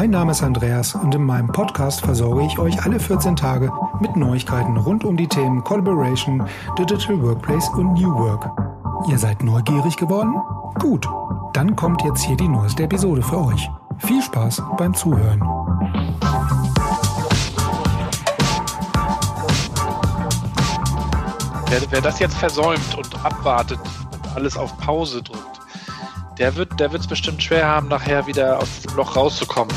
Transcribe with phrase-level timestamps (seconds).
[0.00, 4.16] Mein Name ist Andreas und in meinem Podcast versorge ich euch alle 14 Tage mit
[4.16, 6.42] Neuigkeiten rund um die Themen Collaboration,
[6.78, 8.48] Digital Workplace und New Work.
[9.10, 10.36] Ihr seid neugierig geworden?
[10.78, 11.06] Gut,
[11.52, 13.70] dann kommt jetzt hier die neueste Episode für euch.
[13.98, 15.42] Viel Spaß beim Zuhören.
[21.68, 23.80] Wer, wer das jetzt versäumt und abwartet
[24.12, 25.49] und alles auf Pause drückt,
[26.40, 29.76] der wird der es bestimmt schwer haben, nachher wieder aus dem Loch rauszukommen.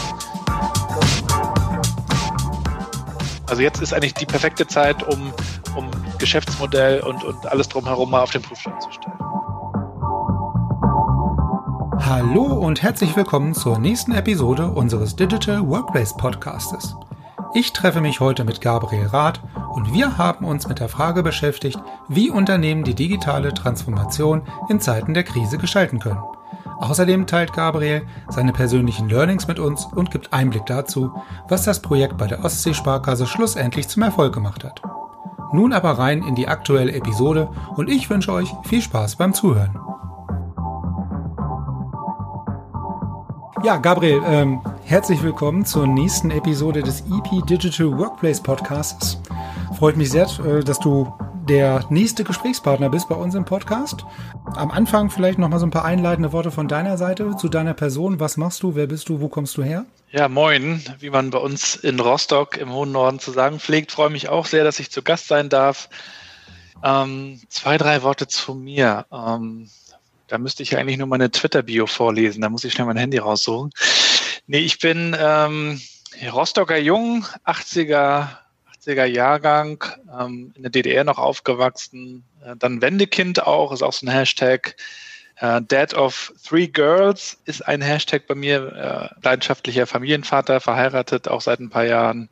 [3.47, 5.33] Also jetzt ist eigentlich die perfekte Zeit, um,
[5.75, 9.13] um Geschäftsmodell und, und alles drumherum mal auf den Prüfstand zu stellen.
[11.99, 16.95] Hallo und herzlich willkommen zur nächsten Episode unseres Digital Workplace Podcastes.
[17.53, 19.41] Ich treffe mich heute mit Gabriel Rath
[19.73, 25.13] und wir haben uns mit der Frage beschäftigt, wie Unternehmen die digitale Transformation in Zeiten
[25.13, 26.23] der Krise gestalten können.
[26.83, 31.13] Außerdem teilt Gabriel seine persönlichen Learnings mit uns und gibt Einblick dazu,
[31.47, 34.81] was das Projekt bei der Ostsee-Sparkasse schlussendlich zum Erfolg gemacht hat.
[35.53, 39.79] Nun aber rein in die aktuelle Episode und ich wünsche euch viel Spaß beim Zuhören.
[43.63, 49.21] Ja, Gabriel, ähm, herzlich willkommen zur nächsten Episode des EP Digital Workplace Podcasts.
[49.79, 51.07] Freut mich sehr, äh, dass du
[51.49, 54.05] der nächste Gesprächspartner bist bei uns im Podcast.
[54.55, 57.73] Am Anfang vielleicht noch mal so ein paar einleitende Worte von deiner Seite zu deiner
[57.73, 58.19] Person.
[58.19, 58.75] Was machst du?
[58.75, 59.19] Wer bist du?
[59.19, 59.85] Wo kommst du her?
[60.11, 63.91] Ja, moin, wie man bei uns in Rostock im hohen Norden zu sagen pflegt.
[63.91, 65.89] Freue mich auch sehr, dass ich zu Gast sein darf.
[66.83, 69.05] Ähm, zwei, drei Worte zu mir.
[69.11, 69.69] Ähm,
[70.27, 72.41] da müsste ich eigentlich nur meine Twitter-Bio vorlesen.
[72.41, 73.71] Da muss ich schnell mein Handy raussuchen.
[74.47, 75.81] Nee, ich bin ähm,
[76.31, 78.42] Rostocker Jung, 80er
[78.85, 79.83] 80er Jahrgang,
[80.19, 84.75] ähm, in der DDR noch aufgewachsen, äh, dann Wendekind auch, ist auch so ein Hashtag.
[85.37, 91.41] Äh, Dad of Three Girls ist ein Hashtag bei mir, äh, leidenschaftlicher Familienvater, verheiratet auch
[91.41, 92.29] seit ein paar Jahren.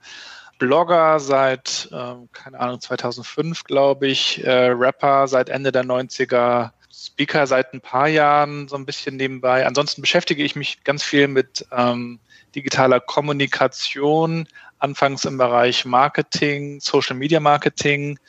[0.60, 7.48] Blogger seit, äh, keine Ahnung, 2005, glaube ich, äh, Rapper seit Ende der 90er, Speaker
[7.48, 9.66] seit ein paar Jahren, so ein bisschen nebenbei.
[9.66, 12.20] Ansonsten beschäftige ich mich ganz viel mit ähm,
[12.54, 14.48] digitaler Kommunikation,
[14.82, 18.20] anfangs im Bereich Marketing, Social Media Marketing,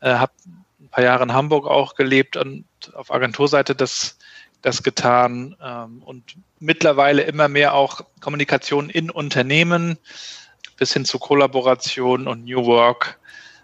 [0.00, 0.32] äh, habe
[0.80, 2.64] ein paar Jahre in Hamburg auch gelebt und
[2.94, 4.18] auf Agenturseite das,
[4.62, 9.98] das getan ähm, und mittlerweile immer mehr auch Kommunikation in Unternehmen
[10.76, 13.18] bis hin zu Kollaboration und New Work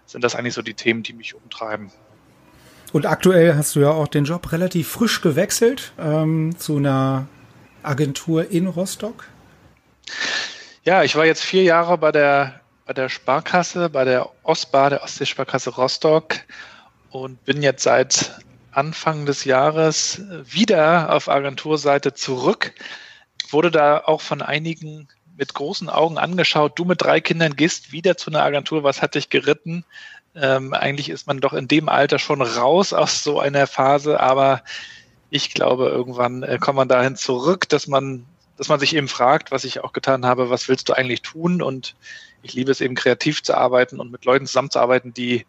[0.05, 1.91] sind das eigentlich so die Themen, die mich umtreiben.
[2.93, 7.27] Und aktuell hast du ja auch den Job relativ frisch gewechselt ähm, zu einer
[7.83, 9.25] Agentur in Rostock.
[10.83, 15.03] Ja, ich war jetzt vier Jahre bei der, bei der Sparkasse, bei der OSBA, der
[15.03, 16.37] Ostseesparkasse Rostock
[17.11, 18.39] und bin jetzt seit
[18.71, 22.73] Anfang des Jahres wieder auf Agenturseite zurück.
[23.51, 26.79] Wurde da auch von einigen mit großen Augen angeschaut.
[26.79, 28.83] Du mit drei Kindern gehst wieder zu einer Agentur.
[28.83, 29.85] Was hat dich geritten?
[30.33, 34.63] Ähm, eigentlich ist man doch in dem Alter schon raus aus so einer Phase, aber
[35.29, 38.25] ich glaube, irgendwann äh, kommt man dahin zurück, dass man
[38.61, 41.63] dass man sich eben fragt, was ich auch getan habe, was willst du eigentlich tun?
[41.63, 41.95] Und
[42.43, 45.47] ich liebe es eben kreativ zu arbeiten und mit Leuten zusammenzuarbeiten, die,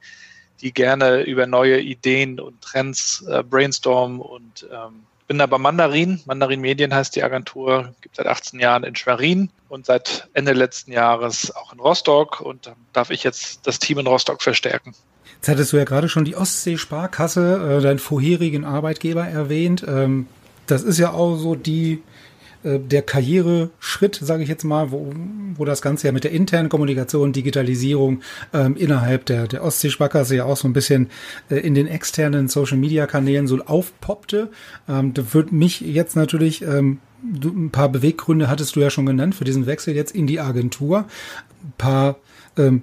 [0.62, 6.22] die gerne über neue Ideen und Trends äh, brainstormen und ähm, bin aber Mandarin.
[6.24, 10.90] Mandarin Medien heißt die Agentur, gibt seit 18 Jahren in Schwerin und seit Ende letzten
[10.90, 14.94] Jahres auch in Rostock und dann darf ich jetzt das Team in Rostock verstärken.
[15.34, 19.84] Jetzt hattest du ja gerade schon die Ostsee-Sparkasse, äh, deinen vorherigen Arbeitgeber erwähnt.
[19.86, 20.28] Ähm,
[20.66, 22.02] das ist ja auch so die
[22.64, 25.12] äh, der Karriereschritt, sage ich jetzt mal, wo,
[25.54, 28.20] wo das Ganze ja mit der internen Kommunikation, Digitalisierung
[28.52, 31.08] ähm, innerhalb der, der Ostsee-Sparkasse ja auch so ein bisschen
[31.50, 34.50] äh, in den externen Social-Media-Kanälen so aufpoppte.
[34.88, 39.06] Ähm, da würde mich jetzt natürlich ähm, du, ein paar Beweggründe hattest du ja schon
[39.06, 41.06] genannt für diesen Wechsel jetzt in die Agentur.
[41.62, 42.16] Ein paar
[42.56, 42.82] ähm,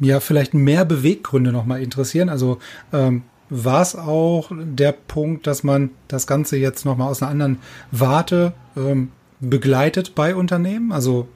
[0.00, 2.28] ja, vielleicht mehr Beweggründe nochmal interessieren.
[2.28, 2.58] Also
[2.92, 7.58] ähm, war es auch der Punkt, dass man das Ganze jetzt nochmal aus einer anderen
[7.90, 9.10] Warte ähm,
[9.40, 10.92] begleitet bei Unternehmen?
[10.92, 11.28] Also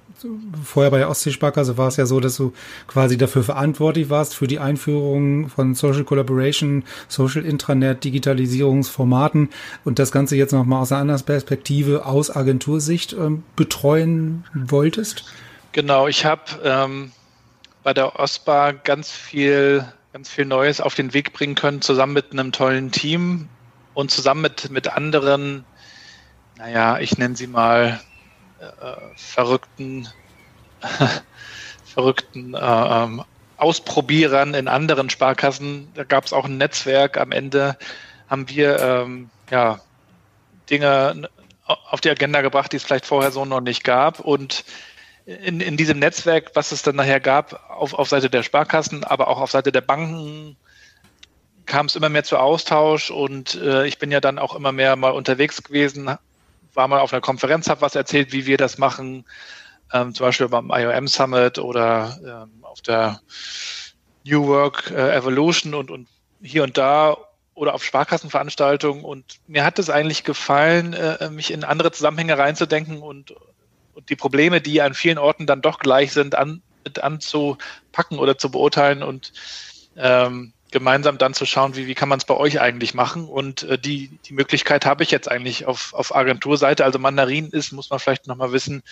[0.63, 2.53] vorher bei der Ostseesparkasse war es ja so, dass du
[2.87, 9.51] quasi dafür verantwortlich warst für die Einführung von Social Collaboration, Social Intranet, Digitalisierungsformaten
[9.85, 15.25] und das Ganze jetzt nochmal aus einer anderen Perspektive, aus Agentursicht ähm, betreuen wolltest?
[15.73, 17.13] Genau, ich habe ähm,
[17.83, 19.85] bei der OSPA ganz viel
[20.15, 23.49] ganz viel Neues auf den Weg bringen können, zusammen mit einem tollen Team
[23.95, 25.65] und zusammen mit, mit anderen,
[26.57, 28.01] naja, ich nenne sie mal
[28.61, 30.07] äh, verrückten,
[31.85, 33.25] verrückten äh, ähm,
[33.57, 35.89] Ausprobierern in anderen Sparkassen.
[35.95, 37.17] Da gab es auch ein Netzwerk.
[37.17, 37.77] Am Ende
[38.29, 39.81] haben wir ähm, ja,
[40.71, 41.29] Dinge
[41.67, 44.21] auf die Agenda gebracht, die es vielleicht vorher so noch nicht gab.
[44.21, 44.65] Und
[45.27, 49.29] in, in diesem Netzwerk, was es dann nachher gab, auf, auf Seite der Sparkassen, aber
[49.29, 50.57] auch auf Seite der Banken,
[51.67, 54.97] kam es immer mehr zu Austausch und äh, ich bin ja dann auch immer mehr
[54.97, 56.11] mal unterwegs gewesen,
[56.75, 59.25] war mal auf einer Konferenz, habe was erzählt, wie wir das machen,
[59.93, 63.21] ähm, zum Beispiel beim IOM Summit oder ähm, auf der
[64.25, 66.09] New Work äh, Evolution und, und
[66.43, 67.17] hier und da
[67.55, 69.05] oder auf Sparkassenveranstaltungen.
[69.05, 73.35] Und mir hat es eigentlich gefallen, äh, mich in andere Zusammenhänge reinzudenken und
[73.95, 76.63] und die Probleme, die an vielen Orten dann doch gleich sind, an,
[77.01, 79.33] anzupacken oder zu beurteilen und
[79.97, 83.27] ähm, gemeinsam dann zu schauen, wie, wie kann man es bei euch eigentlich machen.
[83.27, 86.85] Und äh, die, die Möglichkeit habe ich jetzt eigentlich auf, auf Agenturseite.
[86.85, 88.83] Also Mandarin ist, muss man vielleicht nochmal wissen,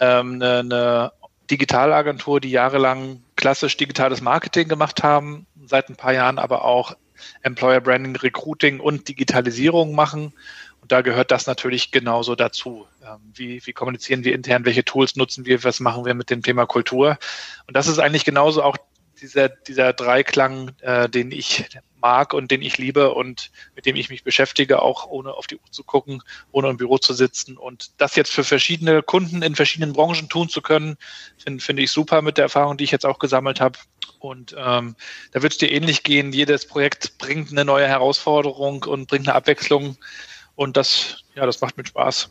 [0.00, 1.12] ähm, eine, eine
[1.50, 6.94] Digitalagentur, die jahrelang klassisch digitales Marketing gemacht haben, seit ein paar Jahren aber auch
[7.42, 10.34] Employer Branding, Recruiting und Digitalisierung machen
[10.80, 12.86] und da gehört das natürlich genauso dazu.
[13.02, 16.42] Ähm, wie, wie kommunizieren wir intern, welche Tools nutzen wir, was machen wir mit dem
[16.42, 17.18] Thema Kultur?
[17.66, 18.76] Und das ist eigentlich genauso auch
[19.20, 21.64] dieser, dieser Dreiklang, äh, den ich
[22.00, 25.56] mag und den ich liebe und mit dem ich mich beschäftige, auch ohne auf die
[25.56, 26.22] Uhr zu gucken,
[26.52, 27.56] ohne im Büro zu sitzen.
[27.56, 30.96] Und das jetzt für verschiedene Kunden in verschiedenen Branchen tun zu können,
[31.36, 33.78] finde find ich super mit der Erfahrung, die ich jetzt auch gesammelt habe.
[34.20, 34.96] Und ähm,
[35.32, 36.32] da wird es dir ähnlich gehen.
[36.32, 39.96] Jedes Projekt bringt eine neue Herausforderung und bringt eine Abwechslung.
[40.58, 42.30] Und das, ja, das macht mir Spaß.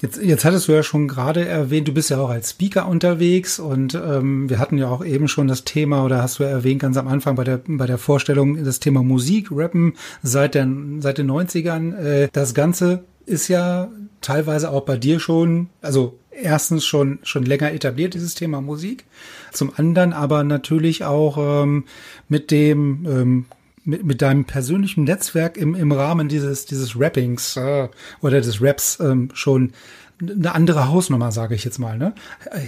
[0.00, 3.58] Jetzt, jetzt hattest du ja schon gerade erwähnt, du bist ja auch als Speaker unterwegs
[3.58, 6.80] und ähm, wir hatten ja auch eben schon das Thema oder hast du ja erwähnt
[6.80, 10.68] ganz am Anfang bei der bei der Vorstellung das Thema Musik, Rappen seit der
[11.00, 11.96] seit den 90ern.
[11.96, 13.90] Äh, das Ganze ist ja
[14.20, 19.06] teilweise auch bei dir schon, also erstens schon schon länger etabliert dieses Thema Musik,
[19.52, 21.84] zum anderen aber natürlich auch ähm,
[22.28, 23.44] mit dem ähm,
[23.84, 27.88] mit, mit deinem persönlichen Netzwerk im, im Rahmen dieses, dieses Rappings äh,
[28.20, 29.72] oder des Raps ähm, schon
[30.20, 31.98] eine andere Hausnummer, sage ich jetzt mal.
[31.98, 32.14] Ne?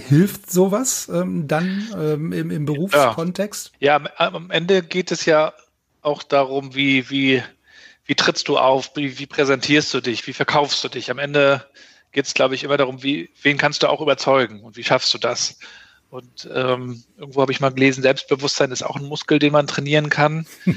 [0.07, 3.71] Hilft sowas ähm, dann ähm, im, im Berufskontext?
[3.79, 3.99] Ja.
[3.99, 5.53] ja, am Ende geht es ja
[6.01, 7.41] auch darum, wie, wie,
[8.05, 11.09] wie trittst du auf, wie, wie präsentierst du dich, wie verkaufst du dich.
[11.09, 11.65] Am Ende
[12.11, 15.13] geht es, glaube ich, immer darum, wie, wen kannst du auch überzeugen und wie schaffst
[15.13, 15.57] du das.
[16.09, 20.09] Und ähm, irgendwo habe ich mal gelesen, Selbstbewusstsein ist auch ein Muskel, den man trainieren
[20.09, 20.45] kann.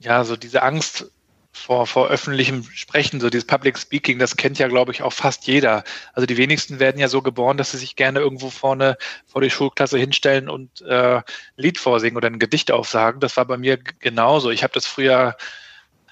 [0.00, 1.10] Ja, so diese Angst
[1.52, 5.46] vor, vor öffentlichem Sprechen, so dieses Public Speaking, das kennt ja, glaube ich, auch fast
[5.46, 5.82] jeder.
[6.12, 8.96] Also die wenigsten werden ja so geboren, dass sie sich gerne irgendwo vorne
[9.26, 11.22] vor die Schulklasse hinstellen und äh, ein
[11.56, 13.20] Lied vorsingen oder ein Gedicht aufsagen.
[13.20, 14.50] Das war bei mir genauso.
[14.50, 15.36] Ich habe das früher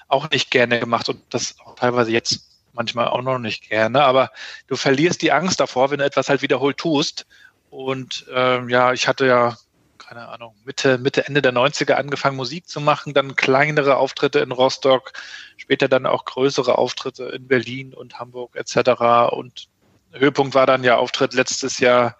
[0.07, 4.03] auch nicht gerne gemacht und das auch teilweise jetzt manchmal auch noch nicht gerne.
[4.03, 4.31] Aber
[4.67, 7.25] du verlierst die Angst davor, wenn du etwas halt wiederholt tust.
[7.69, 9.57] Und ähm, ja, ich hatte ja
[10.07, 14.53] keine Ahnung, Mitte, Mitte, Ende der 90er angefangen, Musik zu machen, dann kleinere Auftritte in
[14.53, 15.11] Rostock,
[15.57, 19.01] später dann auch größere Auftritte in Berlin und Hamburg etc.
[19.31, 19.67] Und
[20.13, 22.17] Höhepunkt war dann ja Auftritt letztes Jahr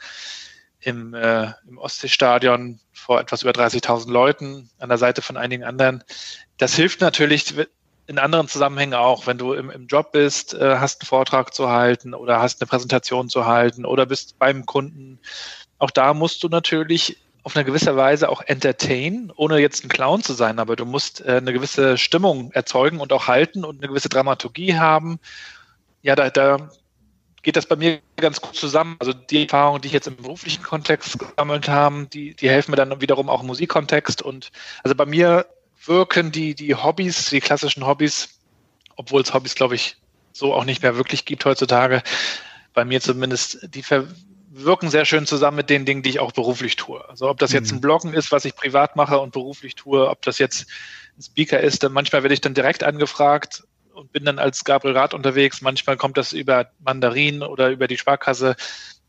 [0.81, 6.03] im, äh, im Ostseestadion vor etwas über 30.000 Leuten an der Seite von einigen anderen.
[6.57, 7.55] Das hilft natürlich
[8.05, 11.69] in anderen Zusammenhängen auch, wenn du im, im Job bist, äh, hast einen Vortrag zu
[11.69, 15.19] halten oder hast eine Präsentation zu halten oder bist beim Kunden.
[15.77, 17.17] Auch da musst du natürlich
[17.47, 21.21] auf eine gewisse Weise auch entertain, ohne jetzt ein Clown zu sein, aber du musst
[21.21, 25.17] äh, eine gewisse Stimmung erzeugen und auch halten und eine gewisse Dramaturgie haben.
[26.01, 26.69] Ja, da, da
[27.43, 28.97] geht das bei mir ganz gut zusammen.
[28.99, 32.75] Also die Erfahrungen, die ich jetzt im beruflichen Kontext gesammelt habe, die, die helfen mir
[32.75, 34.21] dann wiederum auch im Musikkontext.
[34.21, 34.51] Und
[34.83, 35.45] also bei mir
[35.85, 38.41] wirken die, die Hobbys, die klassischen Hobbys,
[38.97, 39.95] obwohl es Hobbys, glaube ich,
[40.33, 42.03] so auch nicht mehr wirklich gibt heutzutage,
[42.73, 44.05] bei mir zumindest, die ver
[44.63, 47.07] wirken sehr schön zusammen mit den Dingen, die ich auch beruflich tue.
[47.09, 47.81] Also ob das jetzt ein mhm.
[47.81, 50.67] Bloggen ist, was ich privat mache und beruflich tue, ob das jetzt
[51.17, 54.97] ein Speaker ist, dann manchmal werde ich dann direkt angefragt und bin dann als Gabriel
[54.97, 55.61] Rath unterwegs.
[55.61, 58.55] Manchmal kommt das über Mandarin oder über die Sparkasse.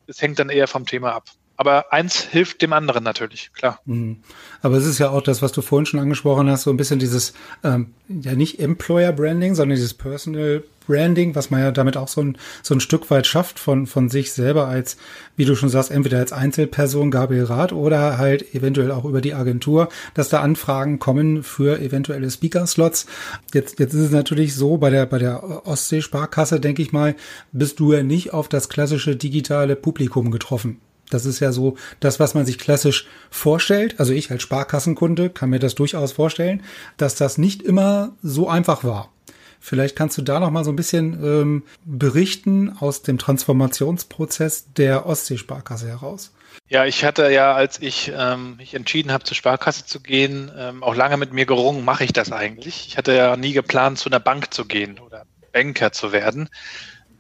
[0.07, 1.25] Es hängt dann eher vom Thema ab.
[1.57, 3.81] Aber eins hilft dem anderen natürlich, klar.
[3.85, 4.23] Mhm.
[4.63, 7.01] Aber es ist ja auch das, was du vorhin schon angesprochen hast, so ein bisschen
[7.01, 12.09] dieses, ähm, ja nicht Employer Branding, sondern dieses Personal Branding, was man ja damit auch
[12.09, 14.97] so ein, so ein Stück weit schafft von, von sich selber als,
[15.37, 19.35] wie du schon sagst, entweder als Einzelperson Gabriel Rath oder halt eventuell auch über die
[19.35, 23.07] Agentur, dass da Anfragen kommen für eventuelle Speaker-Slots.
[23.53, 27.15] Jetzt, jetzt ist es natürlich so, bei der, bei der Ostsee-Sparkasse, denke ich mal,
[27.53, 30.81] bist du ja nicht auf das klassische digitale Publikum getroffen
[31.11, 33.99] Das ist ja so das, was man sich klassisch vorstellt.
[33.99, 36.63] Also ich als Sparkassenkunde kann mir das durchaus vorstellen,
[36.97, 39.11] dass das nicht immer so einfach war.
[39.61, 45.07] Vielleicht kannst du da noch mal so ein bisschen ähm, berichten aus dem Transformationsprozess der
[45.07, 46.33] Ostseesparkasse heraus.
[46.69, 50.83] Ja, ich hatte ja, als ich ähm, mich entschieden habe, zur Sparkasse zu gehen, ähm,
[50.83, 52.87] auch lange mit mir gerungen, mache ich das eigentlich.
[52.89, 56.49] Ich hatte ja nie geplant, zu einer Bank zu gehen oder Banker zu werden.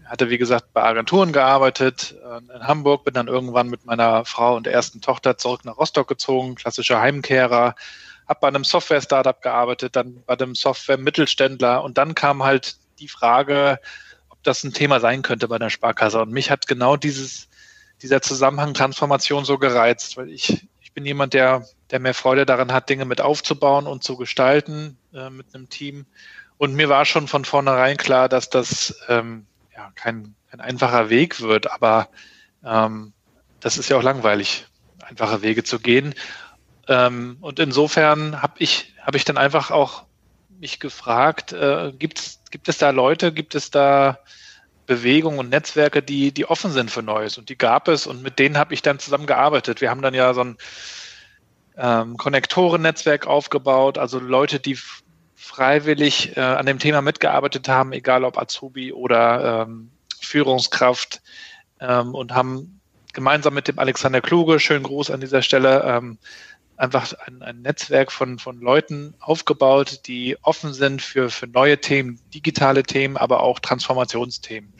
[0.05, 4.57] Hatte, wie gesagt, bei Agenturen gearbeitet äh, in Hamburg, bin dann irgendwann mit meiner Frau
[4.57, 7.75] und ersten Tochter zurück nach Rostock gezogen, klassischer Heimkehrer,
[8.29, 13.81] habe bei einem Software-Startup gearbeitet, dann bei einem Software-Mittelständler und dann kam halt die Frage,
[14.29, 16.21] ob das ein Thema sein könnte bei der Sparkasse.
[16.21, 17.49] Und mich hat genau dieses,
[18.03, 22.73] dieser Zusammenhang Transformation so gereizt, weil ich, ich bin jemand, der, der mehr Freude daran
[22.73, 26.07] hat, Dinge mit aufzubauen und zu gestalten äh, mit einem Team.
[26.59, 31.41] Und mir war schon von vornherein klar, dass das ähm, ja, kein, kein einfacher Weg
[31.41, 32.09] wird, aber
[32.65, 33.13] ähm,
[33.61, 34.67] das ist ja auch langweilig,
[35.01, 36.15] einfache Wege zu gehen.
[36.89, 40.05] Ähm, und insofern habe ich, hab ich dann einfach auch
[40.59, 44.19] mich gefragt, äh, gibt's, gibt es da Leute, gibt es da
[44.87, 47.39] Bewegungen und Netzwerke, die, die offen sind für Neues?
[47.39, 49.81] Und die gab es und mit denen habe ich dann zusammengearbeitet.
[49.81, 50.57] Wir haben dann ja so ein
[51.77, 54.79] ähm, Konnektoren-Netzwerk aufgebaut, also Leute, die
[55.37, 59.91] freiwillig äh, an dem Thema mitgearbeitet haben, egal ob Azubi oder ähm,
[60.21, 61.21] Führungskraft
[61.81, 62.81] ähm, und haben
[63.13, 66.19] gemeinsam mit dem Alexander Kluge, schönen Gruß an dieser Stelle, ähm,
[66.79, 72.21] einfach ein, ein Netzwerk von, von Leuten aufgebaut, die offen sind für, für neue Themen,
[72.33, 74.73] digitale Themen, aber auch Transformationsthemen.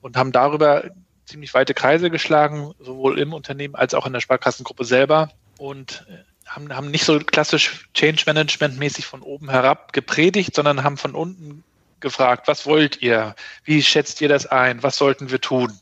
[0.00, 0.90] Und haben darüber
[1.24, 5.30] ziemlich weite Kreise geschlagen, sowohl im Unternehmen als auch in der Sparkassengruppe selber.
[5.58, 10.82] Und äh, haben, haben nicht so klassisch Change Management mäßig von oben herab gepredigt, sondern
[10.82, 11.62] haben von unten
[12.00, 13.34] gefragt, was wollt ihr?
[13.64, 14.82] Wie schätzt ihr das ein?
[14.82, 15.72] Was sollten wir tun?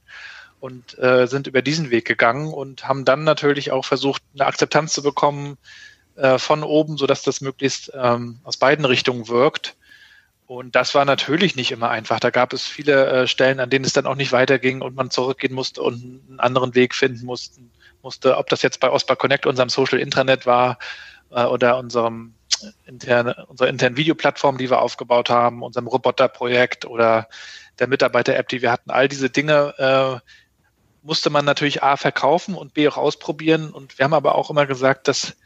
[0.61, 4.93] Und äh, sind über diesen Weg gegangen und haben dann natürlich auch versucht, eine Akzeptanz
[4.93, 5.59] zu bekommen
[6.17, 9.77] äh, von oben, sodass das möglichst ähm, aus beiden Richtungen wirkt.
[10.47, 12.21] Und das war natürlich nicht immer einfach.
[12.21, 15.11] Da gab es viele äh, Stellen, an denen es dann auch nicht weiterging und man
[15.11, 15.95] zurückgehen musste und
[16.29, 17.61] einen anderen Weg finden musste.
[18.03, 20.79] musste ob das jetzt bei Osbar Connect, unserem Social Intranet war,
[21.31, 22.35] äh, oder unserem
[22.87, 27.29] interne, unserer internen Videoplattform, die wir aufgebaut haben, unserem Roboterprojekt oder
[27.79, 28.91] der Mitarbeiter-App, die wir hatten.
[28.91, 30.31] All diese Dinge äh,
[31.07, 33.71] musste man natürlich A verkaufen und B auch ausprobieren.
[33.71, 35.37] Und wir haben aber auch immer gesagt, dass,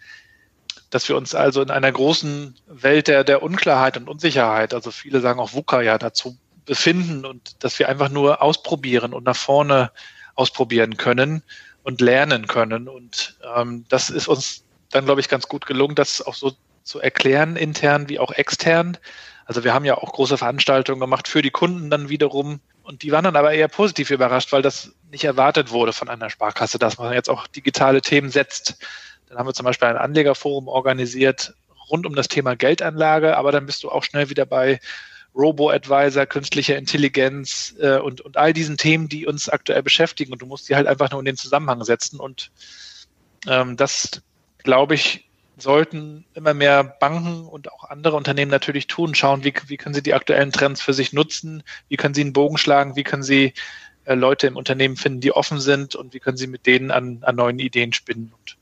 [0.89, 5.21] dass wir uns also in einer großen Welt der, der Unklarheit und Unsicherheit, also viele
[5.21, 9.93] sagen auch VUCA ja dazu befinden und dass wir einfach nur ausprobieren und nach vorne
[10.35, 11.43] ausprobieren können
[11.83, 12.89] und lernen können.
[12.89, 16.53] Und ähm, das ist uns dann, glaube ich, ganz gut gelungen, das auch so
[16.83, 18.97] zu erklären, intern wie auch extern.
[19.45, 23.13] Also wir haben ja auch große Veranstaltungen gemacht für die Kunden dann wiederum, und die
[23.13, 26.99] waren dann aber eher positiv überrascht, weil das nicht erwartet wurde von einer Sparkasse, dass
[26.99, 28.79] man jetzt auch digitale Themen setzt.
[29.29, 31.55] Dann haben wir zum Beispiel ein Anlegerforum organisiert
[31.89, 34.81] rund um das Thema Geldanlage, aber dann bist du auch schnell wieder bei
[35.37, 40.33] Robo-Advisor, künstlicher Intelligenz äh, und, und all diesen Themen, die uns aktuell beschäftigen.
[40.33, 42.19] Und du musst die halt einfach nur in den Zusammenhang setzen.
[42.19, 42.51] Und
[43.47, 44.23] ähm, das,
[44.65, 45.30] glaube ich,
[45.61, 50.03] sollten immer mehr Banken und auch andere Unternehmen natürlich tun, schauen, wie, wie können sie
[50.03, 53.55] die aktuellen Trends für sich nutzen, wie können sie einen Bogen schlagen, wie können sie
[54.05, 57.19] äh, Leute im Unternehmen finden, die offen sind und wie können sie mit denen an,
[57.23, 58.33] an neuen Ideen spinnen.
[58.37, 58.57] Und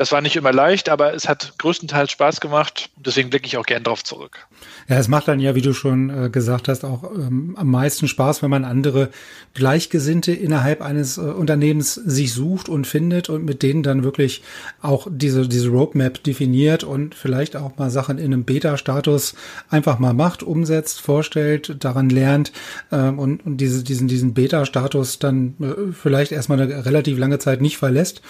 [0.00, 3.66] das war nicht immer leicht, aber es hat größtenteils Spaß gemacht deswegen blicke ich auch
[3.66, 4.46] gern darauf zurück.
[4.88, 8.08] Ja, es macht dann ja, wie du schon äh, gesagt hast, auch ähm, am meisten
[8.08, 9.10] Spaß, wenn man andere
[9.54, 14.42] Gleichgesinnte innerhalb eines äh, Unternehmens sich sucht und findet und mit denen dann wirklich
[14.82, 19.34] auch diese, diese Roadmap definiert und vielleicht auch mal Sachen in einem Beta-Status
[19.68, 22.52] einfach mal macht, umsetzt, vorstellt, daran lernt
[22.92, 27.60] ähm, und, und diese, diesen, diesen Beta-Status dann äh, vielleicht erstmal eine relativ lange Zeit
[27.60, 28.22] nicht verlässt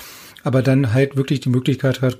[0.42, 2.18] aber dann halt wirklich die Möglichkeit hat,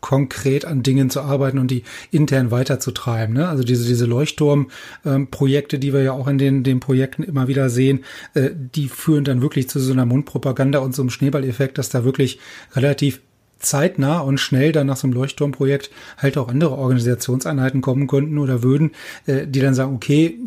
[0.00, 3.34] konkret an Dingen zu arbeiten und die intern weiterzutreiben.
[3.34, 3.48] Ne?
[3.48, 7.70] Also diese, diese Leuchtturm-Projekte, ähm, die wir ja auch in den, den Projekten immer wieder
[7.70, 11.88] sehen, äh, die führen dann wirklich zu so einer Mundpropaganda und so einem Schneeballeffekt, dass
[11.88, 12.38] da wirklich
[12.74, 13.20] relativ
[13.58, 18.62] zeitnah und schnell dann nach so einem Leuchtturmprojekt halt auch andere Organisationseinheiten kommen könnten oder
[18.62, 18.92] würden,
[19.26, 20.38] äh, die dann sagen, okay,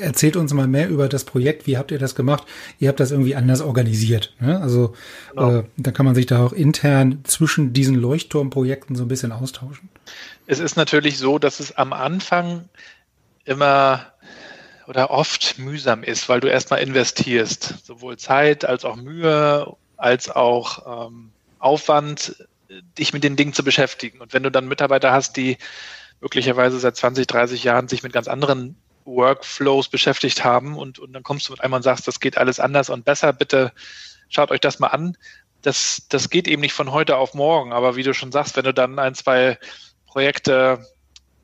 [0.00, 2.44] erzählt uns mal mehr über das Projekt, wie habt ihr das gemacht?
[2.78, 4.34] Ihr habt das irgendwie anders organisiert.
[4.40, 4.60] Ne?
[4.60, 4.94] Also
[5.30, 5.58] genau.
[5.58, 9.88] äh, da kann man sich da auch intern zwischen diesen Leuchtturmprojekten so ein bisschen austauschen.
[10.46, 12.68] Es ist natürlich so, dass es am Anfang
[13.44, 14.06] immer
[14.86, 21.08] oder oft mühsam ist, weil du erstmal investierst, sowohl Zeit als auch Mühe als auch
[21.08, 22.46] ähm, Aufwand,
[22.98, 24.20] dich mit den Dingen zu beschäftigen.
[24.20, 25.56] Und wenn du dann Mitarbeiter hast, die
[26.20, 31.22] möglicherweise seit 20, 30 Jahren sich mit ganz anderen Workflows beschäftigt haben und, und dann
[31.22, 33.72] kommst du mit einmal und sagst, das geht alles anders und besser, bitte
[34.28, 35.16] schaut euch das mal an,
[35.62, 37.72] das, das geht eben nicht von heute auf morgen.
[37.72, 39.58] Aber wie du schon sagst, wenn du dann ein, zwei
[40.06, 40.86] Projekte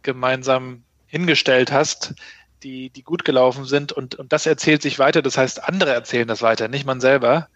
[0.02, 2.14] gemeinsam hingestellt hast,
[2.62, 6.28] die, die gut gelaufen sind und, und das erzählt sich weiter, das heißt, andere erzählen
[6.28, 7.48] das weiter, nicht man selber,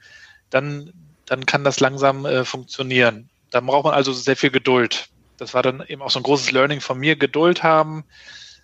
[0.51, 0.93] dann,
[1.29, 3.29] dann kann das langsam äh, funktionieren.
[3.51, 5.09] Da braucht man also sehr viel Geduld.
[5.37, 8.05] Das war dann eben auch so ein großes Learning von mir, Geduld haben,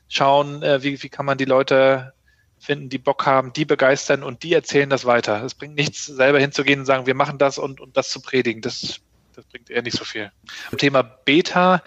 [0.09, 2.13] schauen, äh, wie, wie kann man die Leute
[2.59, 5.45] finden, die Bock haben, die begeistern und die erzählen das weiter.
[5.45, 8.63] Es bringt nichts, selber hinzugehen und sagen, wir machen das und, und das zu predigen.
[8.63, 9.01] Das,
[9.35, 10.33] das bringt eher nicht so viel.
[10.79, 11.83] Thema Beta,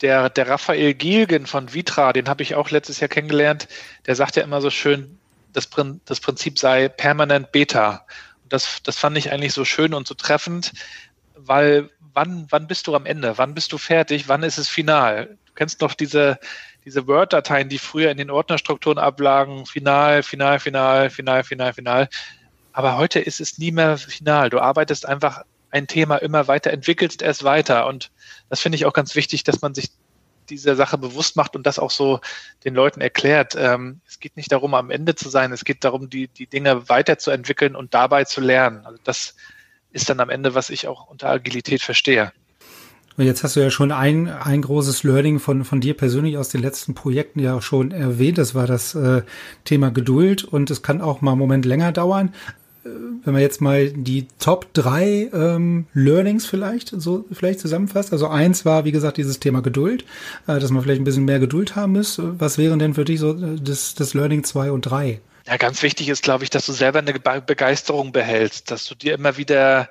[0.00, 3.68] der, der Raphael Gielgen von Vitra, den habe ich auch letztes Jahr kennengelernt,
[4.06, 5.18] der sagt ja immer so schön,
[5.52, 5.68] das,
[6.04, 8.06] das Prinzip sei permanent Beta.
[8.52, 10.72] Das, das fand ich eigentlich so schön und so treffend,
[11.34, 13.38] weil wann, wann bist du am Ende?
[13.38, 14.28] Wann bist du fertig?
[14.28, 15.38] Wann ist es final?
[15.46, 16.38] Du kennst noch diese,
[16.84, 22.08] diese Word-Dateien, die früher in den Ordnerstrukturen ablagen, final, final, final, final, final, final.
[22.74, 24.50] Aber heute ist es nie mehr final.
[24.50, 27.86] Du arbeitest einfach ein Thema immer weiter, entwickelst es weiter.
[27.86, 28.10] Und
[28.50, 29.90] das finde ich auch ganz wichtig, dass man sich
[30.50, 32.20] dieser Sache bewusst macht und das auch so
[32.64, 33.54] den Leuten erklärt.
[33.56, 36.88] Ähm, es geht nicht darum, am Ende zu sein, es geht darum, die, die Dinge
[36.88, 38.84] weiterzuentwickeln und dabei zu lernen.
[38.84, 39.34] Also das
[39.92, 42.32] ist dann am Ende, was ich auch unter Agilität verstehe.
[43.16, 46.48] Und jetzt hast du ja schon ein, ein großes Learning von, von dir persönlich aus
[46.48, 48.38] den letzten Projekten ja schon erwähnt.
[48.38, 49.22] Das war das äh,
[49.64, 52.32] Thema Geduld und es kann auch mal einen Moment länger dauern.
[52.84, 52.88] Äh,
[53.24, 58.12] wenn man jetzt mal die Top drei ähm, Learnings vielleicht so vielleicht zusammenfasst.
[58.12, 60.04] Also eins war, wie gesagt, dieses Thema Geduld,
[60.46, 62.20] äh, dass man vielleicht ein bisschen mehr Geduld haben muss.
[62.20, 65.20] Was wären denn für dich so äh, das, das Learning zwei und drei?
[65.46, 69.14] Ja, ganz wichtig ist, glaube ich, dass du selber eine Begeisterung behältst, dass du dir
[69.14, 69.88] immer wieder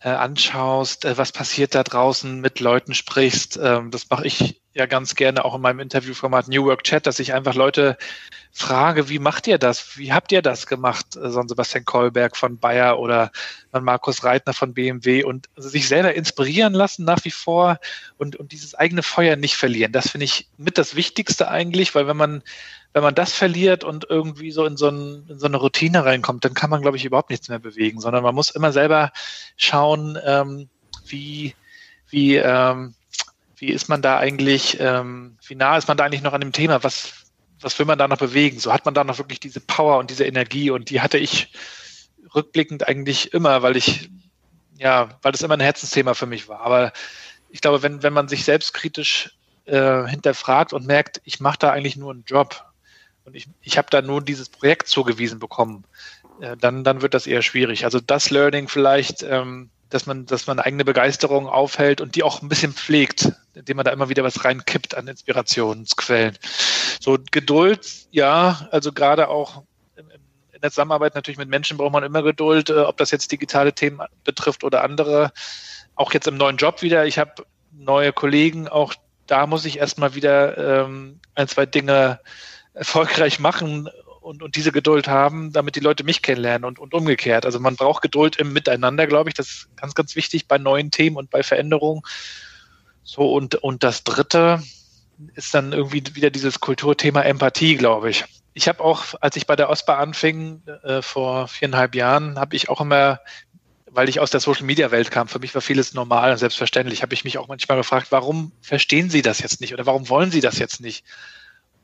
[0.00, 3.58] äh, anschaust, äh, was passiert da draußen, mit Leuten sprichst.
[3.60, 7.18] Ähm, das mache ich ja ganz gerne auch in meinem Interviewformat New Work Chat, dass
[7.18, 7.96] ich einfach Leute
[8.50, 9.98] frage, wie macht ihr das?
[9.98, 11.16] Wie habt ihr das gemacht?
[11.16, 13.30] Äh, so ein Sebastian Kolberg von Bayer oder
[13.72, 17.78] Markus Reitner von BMW und sich selber inspirieren lassen nach wie vor
[18.18, 19.92] und, und dieses eigene Feuer nicht verlieren.
[19.92, 22.42] Das finde ich mit das Wichtigste eigentlich, weil wenn man
[22.94, 26.44] wenn man das verliert und irgendwie so in so, ein, in so eine Routine reinkommt,
[26.44, 29.12] dann kann man, glaube ich, überhaupt nichts mehr bewegen, sondern man muss immer selber
[29.56, 30.68] schauen, ähm,
[31.06, 31.54] wie,
[32.10, 32.94] wie, ähm,
[33.62, 36.50] wie ist man da eigentlich, ähm, wie nah ist man da eigentlich noch an dem
[36.50, 37.12] Thema, was,
[37.60, 38.58] was will man da noch bewegen?
[38.58, 41.52] So hat man da noch wirklich diese Power und diese Energie und die hatte ich
[42.34, 44.10] rückblickend eigentlich immer, weil ich,
[44.78, 46.62] ja, weil das immer ein Herzensthema für mich war.
[46.62, 46.92] Aber
[47.50, 51.96] ich glaube, wenn, wenn man sich selbstkritisch äh, hinterfragt und merkt, ich mache da eigentlich
[51.96, 52.64] nur einen Job
[53.24, 55.84] und ich, ich habe da nur dieses Projekt zugewiesen bekommen,
[56.40, 57.84] äh, dann, dann wird das eher schwierig.
[57.84, 62.42] Also das Learning vielleicht, ähm, dass man, dass man eigene Begeisterung aufhält und die auch
[62.42, 66.38] ein bisschen pflegt, indem man da immer wieder was reinkippt an Inspirationsquellen.
[67.00, 69.62] So Geduld, ja, also gerade auch
[70.62, 73.72] in der Zusammenarbeit natürlich mit Menschen braucht man immer Geduld, äh, ob das jetzt digitale
[73.72, 75.32] Themen betrifft oder andere.
[75.96, 77.04] Auch jetzt im neuen Job wieder.
[77.04, 78.94] Ich habe neue Kollegen, auch
[79.26, 82.20] da muss ich erstmal wieder ähm, ein, zwei Dinge
[82.74, 83.88] erfolgreich machen
[84.20, 87.44] und, und diese Geduld haben, damit die Leute mich kennenlernen und, und umgekehrt.
[87.44, 89.34] Also man braucht Geduld im Miteinander, glaube ich.
[89.34, 92.02] Das ist ganz, ganz wichtig bei neuen Themen und bei Veränderungen.
[93.04, 94.62] So, und, und das dritte
[95.34, 98.24] ist dann irgendwie wieder dieses Kulturthema Empathie, glaube ich.
[98.54, 102.68] Ich habe auch, als ich bei der OSPA anfing, äh, vor viereinhalb Jahren, habe ich
[102.68, 103.20] auch immer,
[103.90, 107.02] weil ich aus der Social Media Welt kam, für mich war vieles normal und selbstverständlich,
[107.02, 110.30] habe ich mich auch manchmal gefragt, warum verstehen Sie das jetzt nicht oder warum wollen
[110.30, 111.04] Sie das jetzt nicht?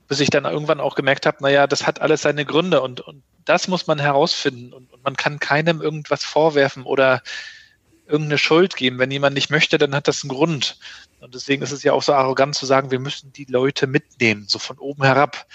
[0.09, 3.23] bis ich dann irgendwann auch gemerkt habe, naja, das hat alles seine Gründe und, und
[3.45, 7.23] das muss man herausfinden und, und man kann keinem irgendwas vorwerfen oder
[8.09, 8.99] irgendeine Schuld geben.
[8.99, 10.79] Wenn jemand nicht möchte, dann hat das einen Grund.
[11.21, 14.47] Und deswegen ist es ja auch so arrogant zu sagen, wir müssen die Leute mitnehmen,
[14.49, 15.47] so von oben herab.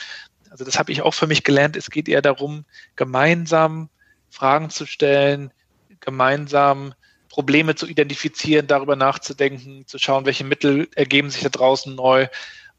[0.49, 1.75] Also das habe ich auch für mich gelernt.
[1.75, 3.89] Es geht eher darum, gemeinsam
[4.29, 5.51] Fragen zu stellen,
[5.99, 6.93] gemeinsam
[7.29, 12.27] Probleme zu identifizieren, darüber nachzudenken, zu schauen, welche Mittel ergeben sich da draußen neu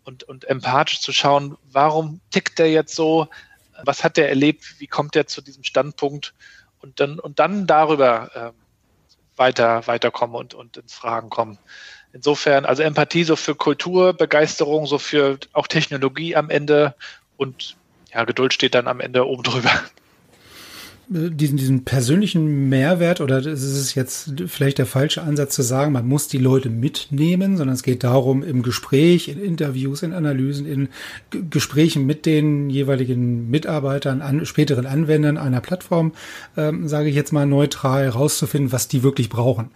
[0.05, 3.29] und, und empathisch zu schauen, warum tickt der jetzt so,
[3.83, 6.35] was hat der erlebt, wie kommt er zu diesem Standpunkt
[6.79, 8.64] und dann, und dann darüber äh,
[9.37, 11.59] weiter, weiterkommen und, und ins Fragen kommen.
[12.13, 16.95] Insofern, also Empathie so für Kultur, Begeisterung so für auch Technologie am Ende
[17.37, 17.77] und
[18.13, 19.73] ja, Geduld steht dann am Ende oben drüber
[21.09, 26.07] diesen, diesen persönlichen Mehrwert oder ist es jetzt vielleicht der falsche Ansatz zu sagen, man
[26.07, 30.89] muss die Leute mitnehmen, sondern es geht darum, im Gespräch, in Interviews, in Analysen, in
[31.31, 36.13] G Gesprächen mit den jeweiligen Mitarbeitern, an, späteren Anwendern einer Plattform,
[36.57, 39.71] ähm, sage ich jetzt mal neutral, herauszufinden, was die wirklich brauchen.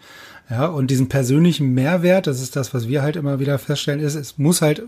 [0.51, 4.15] Ja, und diesen persönlichen Mehrwert, das ist das, was wir halt immer wieder feststellen, ist,
[4.15, 4.83] es muss halt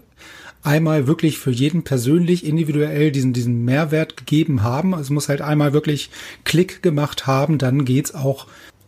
[0.62, 4.94] einmal wirklich für jeden persönlich individuell diesen, diesen Mehrwert gegeben haben.
[4.94, 6.10] Es muss halt einmal wirklich
[6.44, 8.46] Klick gemacht haben, dann geht's auch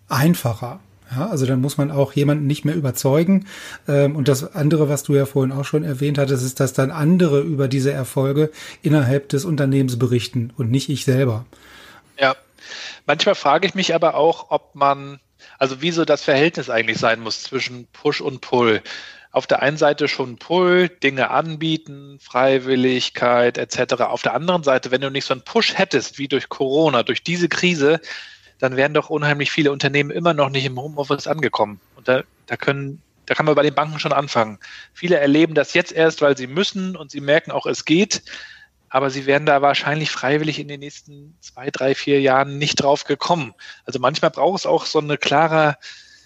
[0.08, 0.80] einfacher.
[1.14, 3.46] Ja, also dann muss man auch jemanden nicht mehr überzeugen.
[3.86, 6.90] Ähm, und das andere, was du ja vorhin auch schon erwähnt hattest, ist, dass dann
[6.90, 11.44] andere über diese Erfolge innerhalb des Unternehmens berichten und nicht ich selber.
[12.18, 12.34] Ja,
[13.06, 15.20] manchmal frage ich mich aber auch, ob man,
[15.58, 18.82] also wieso das Verhältnis eigentlich sein muss zwischen Push und Pull.
[19.32, 23.94] Auf der einen Seite schon Pull, Dinge anbieten, Freiwilligkeit etc.
[24.02, 27.22] Auf der anderen Seite, wenn du nicht so einen Push hättest wie durch Corona, durch
[27.22, 28.00] diese Krise,
[28.58, 31.80] dann wären doch unheimlich viele Unternehmen immer noch nicht im Homeoffice angekommen.
[31.96, 34.58] Und da, da können, da kann man bei den Banken schon anfangen.
[34.92, 38.22] Viele erleben das jetzt erst, weil sie müssen und sie merken auch, es geht.
[38.90, 43.04] Aber sie werden da wahrscheinlich freiwillig in den nächsten zwei, drei, vier Jahren nicht drauf
[43.04, 43.54] gekommen.
[43.86, 45.78] Also manchmal braucht es auch so eine klare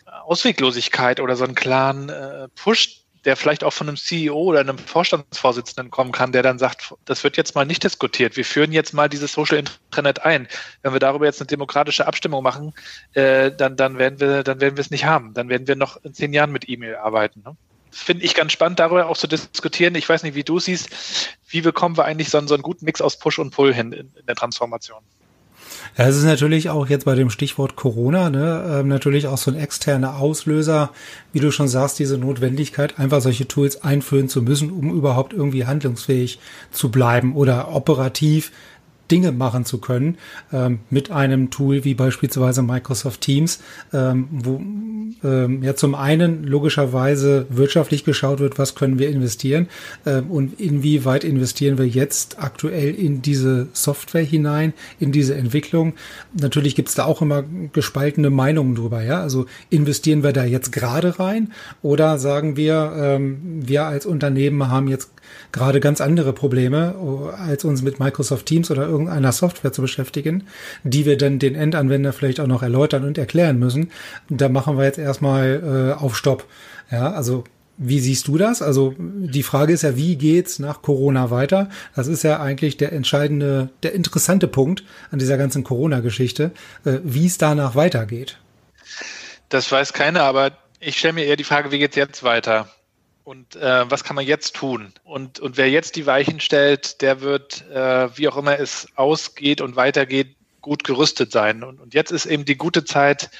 [0.07, 4.79] Ausweglosigkeit oder so einen klaren äh, Push, der vielleicht auch von einem CEO oder einem
[4.79, 8.37] Vorstandsvorsitzenden kommen kann, der dann sagt, das wird jetzt mal nicht diskutiert.
[8.37, 10.47] Wir führen jetzt mal dieses Social Internet ein.
[10.83, 12.73] Wenn wir darüber jetzt eine demokratische Abstimmung machen,
[13.15, 15.35] äh, dann, dann werden wir, dann werden wir es nicht haben.
[15.35, 17.43] Dann werden wir noch in zehn Jahren mit E-Mail arbeiten.
[17.45, 17.57] Ne?
[17.91, 19.97] Finde ich ganz spannend, darüber auch zu diskutieren.
[19.97, 20.89] Ich weiß nicht, wie du siehst.
[21.49, 23.93] Wie bekommen wir eigentlich so einen, so einen guten Mix aus Push und Pull hin
[23.93, 25.03] in, in der Transformation?
[25.99, 29.51] Ja, es ist natürlich auch jetzt bei dem Stichwort Corona, ne, ähm, natürlich auch so
[29.51, 30.91] ein externer Auslöser,
[31.33, 35.65] wie du schon sagst, diese Notwendigkeit, einfach solche Tools einführen zu müssen, um überhaupt irgendwie
[35.65, 36.39] handlungsfähig
[36.71, 38.53] zu bleiben oder operativ
[39.11, 40.19] Dinge machen zu können
[40.53, 43.61] ähm, mit einem Tool wie beispielsweise Microsoft Teams,
[43.93, 44.61] ähm, wo
[45.27, 49.69] ähm, ja zum einen logischerweise wirtschaftlich geschaut wird, was können wir investieren
[50.05, 55.95] ähm, und inwieweit investieren wir jetzt aktuell in diese Software hinein, in diese Entwicklung.
[56.33, 59.03] Natürlich gibt's da auch immer gespaltene Meinungen drüber.
[59.03, 64.69] Ja, also investieren wir da jetzt gerade rein oder sagen wir, ähm, wir als Unternehmen
[64.69, 65.11] haben jetzt
[65.53, 66.95] gerade ganz andere Probleme,
[67.39, 70.45] als uns mit Microsoft Teams oder irgendeiner Software zu beschäftigen,
[70.85, 73.91] die wir dann den Endanwender vielleicht auch noch erläutern und erklären müssen.
[74.29, 76.45] Da machen wir jetzt erstmal äh, auf Stopp.
[76.91, 77.45] Ja, also
[77.79, 78.63] wie siehst du das?
[78.63, 81.69] Also die Frage ist ja, wie geht's nach Corona weiter?
[81.95, 86.53] Das ist ja eigentlich der entscheidende, der interessante Punkt an dieser ganzen Corona-Geschichte,
[86.85, 88.39] äh, wie es danach weitergeht.
[89.49, 92.69] Das weiß keiner, aber ich stelle mir eher die Frage, wie geht's jetzt weiter?
[93.27, 94.93] Und äh, was kann man jetzt tun?
[95.03, 99.61] Und, und wer jetzt die Weichen stellt, der wird, äh, wie auch immer es ausgeht
[99.61, 101.65] und weitergeht, gut gerüstet sein.
[101.65, 103.31] Und, und jetzt ist eben die gute Zeit,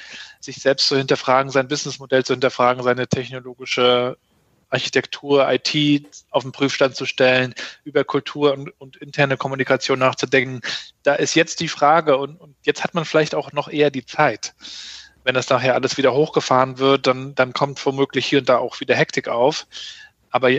[0.41, 4.17] sich selbst zu hinterfragen, sein Businessmodell zu hinterfragen, seine technologische
[4.69, 10.59] Architektur, IT auf den Prüfstand zu stellen, über Kultur und, und, interne Kommunikation nachzudenken.
[11.03, 14.05] Da ist jetzt die Frage und, und jetzt hat man vielleicht auch noch eher die
[14.05, 14.53] Zeit
[15.27, 18.79] wenn das nachher alles wieder hochgefahren wird, dann, dann kommt womöglich hier und da auch
[18.79, 19.67] wieder Hektik auf.
[20.29, 20.49] Aber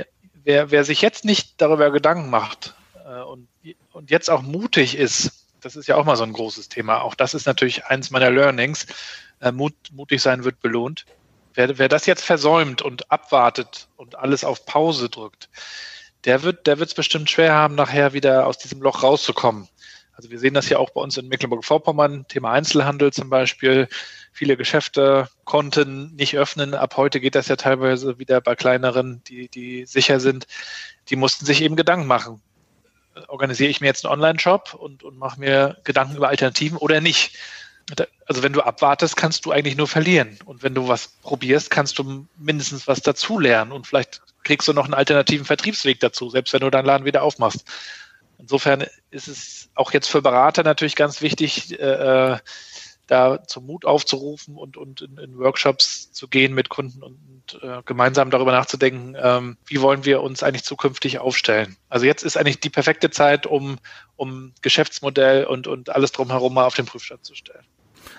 [0.45, 2.75] wer, wer sich jetzt nicht darüber Gedanken macht
[3.07, 3.49] äh, und,
[3.93, 7.01] und jetzt auch mutig ist, das ist ja auch mal so ein großes Thema.
[7.01, 8.87] Auch das ist natürlich eins meiner Learnings.
[9.41, 11.07] Äh, Mut, mutig sein wird belohnt.
[11.55, 15.49] Wer, wer das jetzt versäumt und abwartet und alles auf Pause drückt,
[16.27, 19.67] der wird der wird es bestimmt schwer haben, nachher wieder aus diesem Loch rauszukommen.
[20.13, 23.89] Also wir sehen das ja auch bei uns in Mecklenburg-Vorpommern, Thema Einzelhandel zum Beispiel.
[24.39, 26.73] Viele Geschäfte konnten nicht öffnen.
[26.73, 30.47] Ab heute geht das ja teilweise wieder bei kleineren, die, die sicher sind.
[31.09, 32.41] Die mussten sich eben Gedanken machen.
[33.27, 37.37] Organisiere ich mir jetzt einen Online-Shop und, und mache mir Gedanken über Alternativen oder nicht?
[38.27, 40.39] Also wenn du abwartest, kannst du eigentlich nur verlieren.
[40.45, 43.73] Und wenn du was probierst, kannst du mindestens was dazulernen.
[43.73, 47.25] Und vielleicht kriegst du noch einen alternativen Vertriebsweg dazu, selbst wenn du deinen Laden wieder
[47.25, 47.65] aufmachst.
[48.39, 52.39] Insofern ist es auch jetzt für Berater natürlich ganz wichtig, äh, äh
[53.09, 57.19] da zum Mut aufzurufen und, und in, in Workshops zu gehen mit Kunden und,
[57.63, 61.77] äh, gemeinsam darüber nachzudenken, ähm, wie wollen wir uns eigentlich zukünftig aufstellen.
[61.89, 63.79] Also jetzt ist eigentlich die perfekte Zeit, um,
[64.17, 67.65] um Geschäftsmodell und, und alles drumherum mal auf den Prüfstand zu stellen.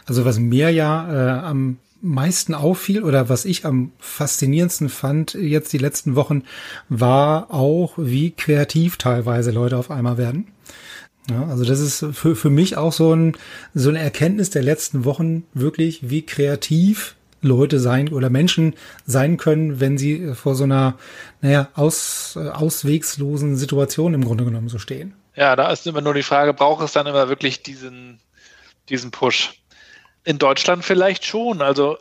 [0.06, 5.72] Also was mir ja äh, am meisten auffiel oder was ich am faszinierendsten fand jetzt
[5.74, 6.44] die letzten Wochen,
[6.88, 10.48] war auch, wie kreativ teilweise Leute auf einmal werden.
[11.30, 13.38] Ja, also das ist für, für mich auch so, ein,
[13.74, 19.80] so eine Erkenntnis der letzten Wochen wirklich, wie kreativ Leute sein oder Menschen sein können,
[19.80, 20.96] wenn sie vor so einer,
[21.42, 25.14] naja, aus, auswegslosen Situation im Grunde genommen so stehen.
[25.36, 28.20] Ja, da ist immer nur die Frage, braucht es dann immer wirklich diesen,
[28.90, 29.54] diesen Push?
[30.26, 31.62] In Deutschland vielleicht schon.
[31.62, 31.98] Also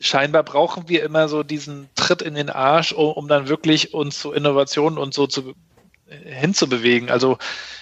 [0.00, 4.18] scheinbar brauchen wir immer so diesen Tritt in den Arsch, um, um dann wirklich uns
[4.18, 5.54] zu Innovationen und so zu
[6.08, 7.10] hinzubewegen.
[7.10, 7.38] Also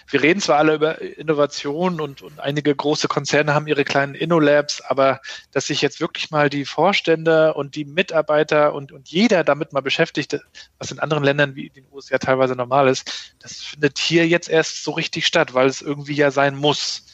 [0.09, 4.81] wir reden zwar alle über Innovation und, und einige große Konzerne haben ihre kleinen InnoLabs,
[4.81, 5.21] aber
[5.53, 9.81] dass sich jetzt wirklich mal die Vorstände und die Mitarbeiter und, und jeder damit mal
[9.81, 10.39] beschäftigt,
[10.79, 14.85] was in anderen Ländern wie den USA teilweise normal ist, das findet hier jetzt erst
[14.85, 17.07] so richtig statt, weil es irgendwie ja sein muss.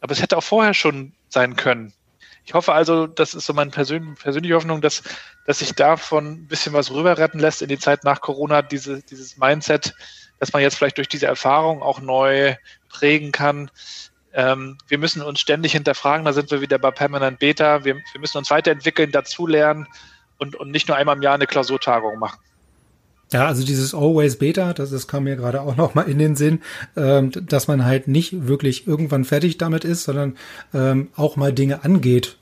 [0.00, 1.92] Aber es hätte auch vorher schon sein können.
[2.46, 5.02] Ich hoffe also, das ist so meine persön persönliche Hoffnung, dass,
[5.46, 9.02] dass sich davon ein bisschen was rüber retten lässt in die Zeit nach Corona, diese,
[9.02, 9.94] dieses Mindset,
[10.38, 12.54] dass man jetzt vielleicht durch diese Erfahrung auch neu
[12.88, 13.70] prägen kann.
[14.32, 17.84] Ähm, wir müssen uns ständig hinterfragen, da sind wir wieder bei Permanent Beta.
[17.84, 19.86] Wir, wir müssen uns weiterentwickeln, dazulernen
[20.38, 22.38] und, und nicht nur einmal im Jahr eine Klausurtagung machen.
[23.36, 26.36] Ja, also dieses Always Beta, das, das kam mir gerade auch noch mal in den
[26.36, 26.62] Sinn,
[26.96, 30.38] ähm, dass man halt nicht wirklich irgendwann fertig damit ist, sondern
[30.72, 32.38] ähm, auch mal Dinge angeht.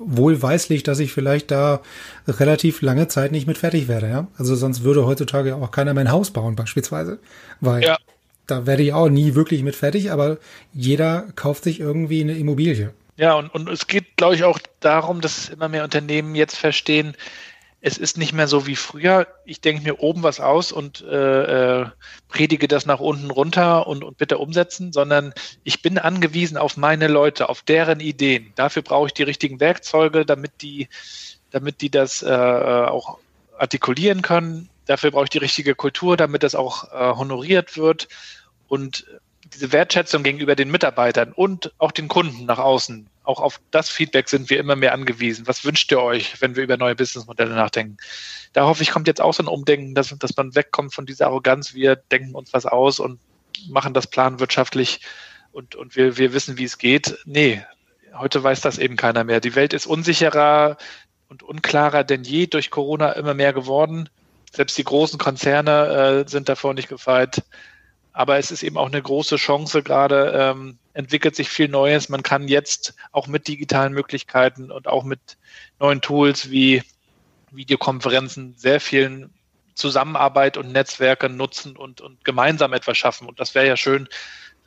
[0.00, 1.82] Wohlweislich, dass ich vielleicht da
[2.26, 4.08] relativ lange Zeit nicht mit fertig werde.
[4.08, 4.26] Ja?
[4.36, 7.20] Also sonst würde heutzutage auch keiner mein Haus bauen beispielsweise,
[7.60, 7.96] weil ja.
[8.48, 10.38] da werde ich auch nie wirklich mit fertig, aber
[10.74, 12.90] jeder kauft sich irgendwie eine Immobilie.
[13.16, 17.14] Ja, und, und es geht, glaube ich, auch darum, dass immer mehr Unternehmen jetzt verstehen,
[17.80, 19.28] es ist nicht mehr so wie früher.
[19.44, 21.86] Ich denke mir oben was aus und äh, äh,
[22.28, 27.06] predige das nach unten runter und, und bitte umsetzen, sondern ich bin angewiesen auf meine
[27.06, 28.52] Leute, auf deren Ideen.
[28.56, 30.88] Dafür brauche ich die richtigen Werkzeuge, damit die,
[31.50, 33.18] damit die das äh, auch
[33.56, 34.68] artikulieren können.
[34.86, 38.08] Dafür brauche ich die richtige Kultur, damit das auch äh, honoriert wird.
[38.66, 39.06] Und
[39.54, 44.30] diese Wertschätzung gegenüber den Mitarbeitern und auch den Kunden nach außen, auch auf das Feedback
[44.30, 45.46] sind wir immer mehr angewiesen.
[45.46, 47.98] Was wünscht ihr euch, wenn wir über neue Businessmodelle nachdenken?
[48.54, 51.26] Da hoffe ich, kommt jetzt auch so ein Umdenken, dass, dass man wegkommt von dieser
[51.26, 51.74] Arroganz.
[51.74, 53.20] Wir denken uns was aus und
[53.68, 55.00] machen das planwirtschaftlich
[55.52, 57.18] und, und wir, wir wissen, wie es geht.
[57.26, 57.62] Nee,
[58.14, 59.40] heute weiß das eben keiner mehr.
[59.40, 60.78] Die Welt ist unsicherer
[61.28, 64.08] und unklarer denn je durch Corona immer mehr geworden.
[64.54, 67.42] Selbst die großen Konzerne äh, sind davor nicht gefeit.
[68.18, 72.08] Aber es ist eben auch eine große Chance, gerade ähm, entwickelt sich viel Neues.
[72.08, 75.38] Man kann jetzt auch mit digitalen Möglichkeiten und auch mit
[75.78, 76.82] neuen Tools wie
[77.52, 79.32] Videokonferenzen sehr vielen
[79.76, 83.28] Zusammenarbeit und Netzwerke nutzen und, und gemeinsam etwas schaffen.
[83.28, 84.08] Und das wäre ja schön,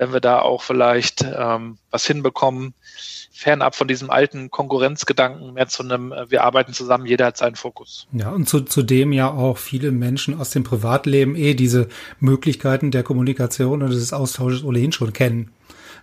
[0.01, 2.73] wenn wir da auch vielleicht ähm, was hinbekommen,
[3.31, 7.55] fernab von diesem alten Konkurrenzgedanken mehr zu einem, äh, wir arbeiten zusammen, jeder hat seinen
[7.55, 8.07] Fokus.
[8.11, 11.87] Ja, und zu, zudem ja auch viele Menschen aus dem Privatleben eh diese
[12.19, 15.51] Möglichkeiten der Kommunikation und des Austausches ohnehin schon kennen.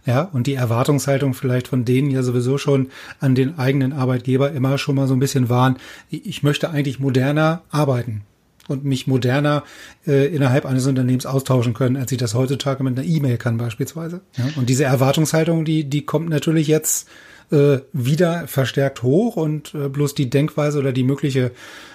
[0.07, 4.79] Ja, und die Erwartungshaltung vielleicht von denen ja sowieso schon an den eigenen Arbeitgeber immer
[4.79, 5.77] schon mal so ein bisschen waren,
[6.09, 8.23] ich möchte eigentlich moderner arbeiten
[8.69, 9.65] und mich moderner
[10.07, 14.21] äh, innerhalb eines Unternehmens austauschen können, als ich das heutzutage mit einer E-Mail kann beispielsweise.
[14.37, 17.09] Ja, und diese Erwartungshaltung, die, die kommt natürlich jetzt
[17.51, 21.51] äh, wieder verstärkt hoch und äh, bloß die Denkweise oder die mögliche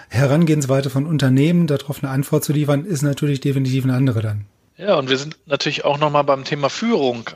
[0.10, 4.46] Herangehensweise von Unternehmen, darauf eine Antwort zu liefern, ist natürlich definitiv eine andere dann.
[4.78, 7.30] Ja, und wir sind natürlich auch nochmal beim Thema Führung.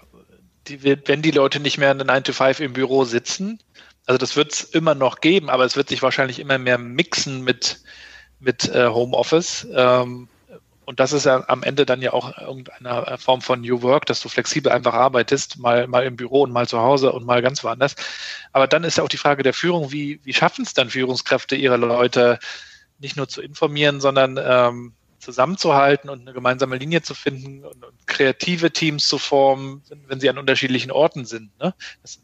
[0.68, 3.60] Die, wenn die Leute nicht mehr in 9 to 5 im Büro sitzen,
[4.06, 7.44] also das wird es immer noch geben, aber es wird sich wahrscheinlich immer mehr mixen
[7.44, 7.82] mit
[8.40, 9.68] mit äh, Homeoffice.
[9.74, 10.28] Ähm,
[10.86, 14.22] und das ist ja am Ende dann ja auch irgendeine Form von New Work, dass
[14.22, 17.62] du flexibel einfach arbeitest, mal, mal im Büro und mal zu Hause und mal ganz
[17.66, 17.96] woanders.
[18.54, 21.58] Aber dann ist ja auch die Frage der Führung, wie, wie schaffen es dann Führungskräfte,
[21.58, 22.40] ihre Leute
[23.00, 28.08] nicht nur zu informieren, sondern ähm, zusammenzuhalten und eine gemeinsame Linie zu finden und, und
[28.08, 31.52] kreative Teams zu formen, wenn, sie an unterschiedlichen Orten sind.
[31.60, 31.74] Ne?
[32.02, 32.20] Das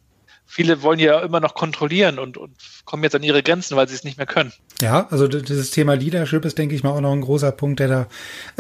[0.54, 2.54] viele wollen ja immer noch kontrollieren und, und
[2.86, 4.54] kommen jetzt an ihre Grenzen, weil sie es nicht mehr können.
[4.82, 7.88] Ja, also dieses Thema Leadership ist, denke ich mal, auch noch ein großer Punkt, der
[7.88, 8.08] da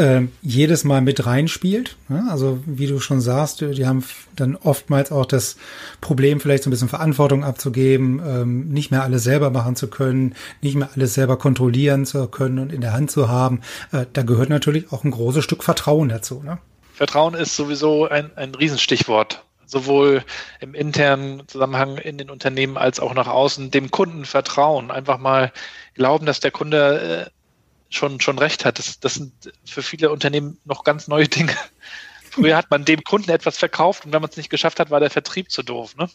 [0.04, 1.96] äh, jedes Mal mit reinspielt.
[2.10, 4.04] Ja, also wie du schon sagst, die haben
[4.36, 5.58] dann oftmals auch das
[6.02, 10.34] Problem, vielleicht so ein bisschen Verantwortung abzugeben, ähm, nicht mehr alles selber machen zu können,
[10.62, 13.62] nicht mehr alles selber kontrollieren zu können und in der Hand zu haben.
[13.92, 16.42] Äh, da gehört natürlich auch ein großes Stück Vertrauen dazu.
[16.44, 16.58] Ne?
[16.94, 20.24] Vertrauen ist sowieso ein, ein Riesenstichwort sowohl
[20.60, 25.52] im internen Zusammenhang in den Unternehmen als auch nach außen, dem Kunden vertrauen, einfach mal
[25.94, 28.80] glauben, dass der Kunde äh, schon, schon recht hat.
[28.80, 29.34] Das, das sind
[29.66, 31.56] für viele Unternehmen noch ganz neue Dinge.
[32.32, 35.00] Früher hat man dem Kunden etwas verkauft und wenn man es nicht geschafft hat, war
[35.00, 35.96] der Vertrieb zu doof.
[35.96, 36.10] Ne?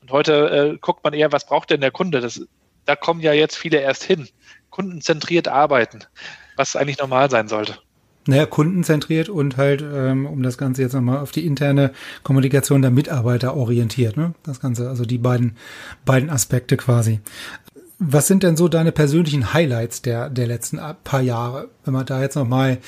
[0.00, 2.20] Und heute äh, guckt man eher, was braucht denn der Kunde?
[2.20, 2.40] Das,
[2.86, 4.28] da kommen ja jetzt viele erst hin.
[4.70, 6.00] Kundenzentriert arbeiten,
[6.56, 7.78] was eigentlich normal sein sollte
[8.28, 12.90] naja, kundenzentriert und halt, ähm, um das Ganze jetzt nochmal auf die interne Kommunikation der
[12.90, 14.18] Mitarbeiter orientiert.
[14.18, 14.34] Ne?
[14.42, 15.56] Das Ganze, also die beiden,
[16.04, 17.20] beiden Aspekte quasi.
[17.98, 21.68] Was sind denn so deine persönlichen Highlights der, der letzten paar Jahre?
[21.84, 22.78] Wenn wir da jetzt nochmal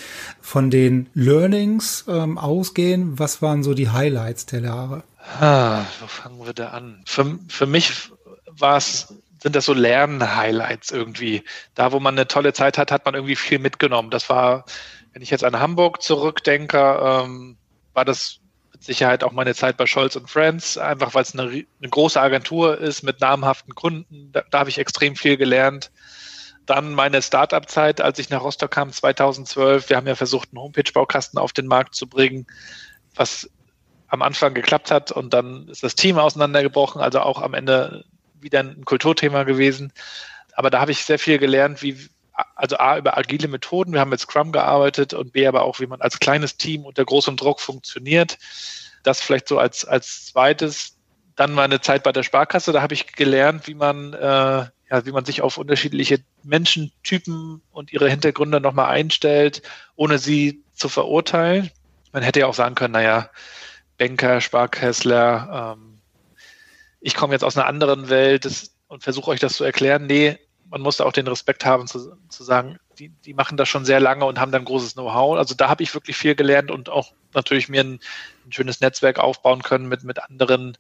[0.43, 5.03] von den Learnings ähm, ausgehen, was waren so die Highlights der Jahre?
[5.41, 7.03] Ah, wo fangen wir da an?
[7.07, 8.11] Für, für mich
[8.47, 9.09] war es
[9.43, 11.45] sind das so Lern-Highlights irgendwie.
[11.75, 14.11] Da, wo man eine tolle Zeit hat, hat man irgendwie viel mitgenommen.
[14.11, 14.67] Das war
[15.13, 17.57] wenn ich jetzt an Hamburg zurückdenke, ähm,
[17.93, 18.41] war das
[18.73, 22.21] mit Sicherheit auch meine Zeit bei Scholz und Friends, einfach weil es eine, eine, große
[22.21, 24.31] Agentur ist mit namhaften Kunden.
[24.33, 25.91] Da, da habe ich extrem viel gelernt.
[26.67, 29.89] Dann meine Startup-Zeit, als ich nach Rostock kam 2012.
[29.89, 32.47] Wir haben ja versucht, einen Homepage-Baukasten auf den Markt zu bringen,
[33.15, 33.51] was
[34.07, 37.01] am Anfang geklappt hat und dann ist das Team auseinandergebrochen.
[37.01, 38.05] Also auch am Ende
[38.41, 39.93] wieder ein Kulturthema gewesen.
[40.55, 42.09] Aber da habe ich sehr viel gelernt, wie,
[42.57, 43.93] also A, über agile Methoden.
[43.93, 47.05] Wir haben mit Scrum gearbeitet und B, aber auch, wie man als kleines Team unter
[47.05, 48.39] großem Druck funktioniert.
[49.03, 50.97] Das vielleicht so als, als zweites.
[51.37, 55.13] Dann meine Zeit bei der Sparkasse, da habe ich gelernt, wie man, äh, ja, wie
[55.13, 59.63] man sich auf unterschiedliche Menschentypen und ihre Hintergründe nochmal einstellt,
[59.97, 61.71] ohne sie zu verurteilen.
[62.13, 63.31] Man hätte ja auch sagen können, naja,
[63.97, 66.01] Banker, Sparkassler, ähm,
[67.01, 70.07] ich komme jetzt aus einer anderen Welt das, und versuche euch das zu erklären.
[70.07, 70.39] Nee,
[70.71, 73.85] man muss da auch den Respekt haben zu, zu sagen, die, die machen das schon
[73.85, 75.37] sehr lange und haben dann großes Know-how.
[75.37, 78.01] Also da habe ich wirklich viel gelernt und auch natürlich mir ein,
[78.47, 80.79] ein, schönes Netzwerk aufbauen können mit, mit anderen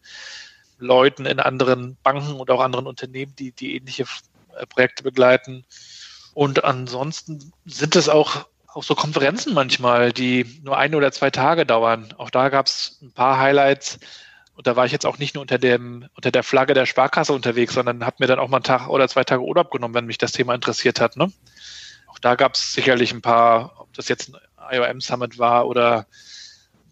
[0.78, 4.04] Leuten in anderen Banken und auch anderen Unternehmen, die, die ähnliche
[4.56, 5.64] äh, Projekte begleiten.
[6.34, 11.66] Und ansonsten sind es auch, auch so Konferenzen manchmal, die nur ein oder zwei Tage
[11.66, 12.14] dauern.
[12.16, 13.98] Auch da gab es ein paar Highlights
[14.60, 17.32] und da war ich jetzt auch nicht nur unter dem, unter der Flagge der Sparkasse
[17.32, 20.04] unterwegs, sondern habe mir dann auch mal einen Tag oder zwei Tage Urlaub genommen, wenn
[20.04, 21.16] mich das Thema interessiert hat.
[21.16, 21.32] Ne?
[22.08, 26.06] Auch da gab es sicherlich ein paar, ob das jetzt ein IOM Summit war oder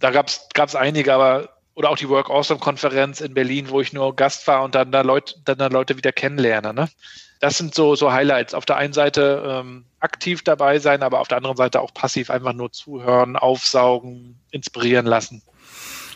[0.00, 3.92] da gab es einige, aber oder auch die Work Awesome Konferenz in Berlin, wo ich
[3.92, 6.72] nur Gast war und dann da Leute, dann da Leute wieder kennenlerne.
[6.72, 6.88] Ne?
[7.40, 8.54] Das sind so, so Highlights.
[8.54, 12.31] Auf der einen Seite ähm, aktiv dabei sein, aber auf der anderen Seite auch passiv
[12.31, 15.42] einfach nur zuhören, aufsaugen, inspirieren lassen.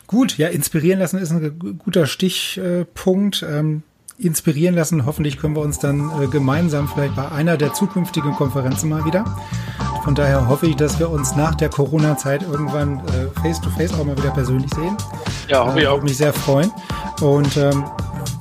[0.06, 3.44] Gut, ja, inspirieren lassen ist ein guter Stichpunkt.
[3.48, 3.82] Ähm,
[4.18, 5.04] inspirieren lassen.
[5.06, 9.24] Hoffentlich können wir uns dann äh, gemeinsam vielleicht bei einer der zukünftigen Konferenzen mal wieder.
[10.04, 14.16] Von daher hoffe ich, dass wir uns nach der Corona-Zeit irgendwann äh, face-to-face auch mal
[14.16, 14.96] wieder persönlich sehen.
[15.48, 15.94] Ja, hoffe äh, ich auch.
[15.94, 16.70] Würde mich sehr freuen.
[17.20, 17.84] Und ähm,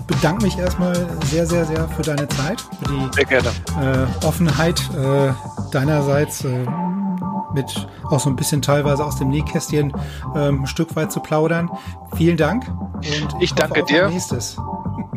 [0.08, 0.96] bedanke mich erstmal
[1.26, 5.32] sehr, sehr, sehr für deine Zeit, für die äh, Offenheit äh,
[5.72, 6.46] deinerseits.
[6.46, 6.66] Äh,
[7.54, 9.94] mit auch so ein bisschen teilweise aus dem Nähkästchen
[10.36, 11.70] ähm, ein Stück weit zu plaudern.
[12.16, 12.68] Vielen Dank.
[12.68, 14.10] Und ich, ich danke dir.
[14.10, 14.58] Nächstes.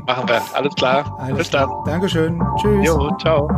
[0.06, 0.42] Machen wir.
[0.52, 1.16] Alles klar.
[1.18, 1.70] Alles Bis dann.
[1.86, 2.42] Dankeschön.
[2.60, 2.86] Tschüss.
[2.86, 3.48] Jo, ciao.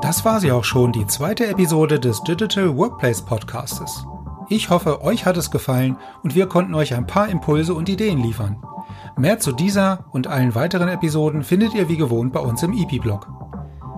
[0.00, 4.04] Das war sie auch schon, die zweite Episode des Digital Workplace Podcastes.
[4.48, 8.18] Ich hoffe, euch hat es gefallen und wir konnten euch ein paar Impulse und Ideen
[8.18, 8.62] liefern.
[9.16, 13.26] Mehr zu dieser und allen weiteren Episoden findet ihr wie gewohnt bei uns im EP-Blog.